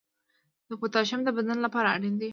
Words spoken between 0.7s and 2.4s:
پوتاشیم د بدن لپاره اړین دی.